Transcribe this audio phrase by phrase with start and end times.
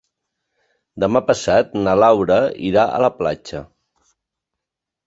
[1.03, 3.63] Demà passat na Laura irà a la platja.